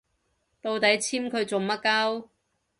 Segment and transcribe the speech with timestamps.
[0.63, 2.29] 到底簽佢做乜 𨳊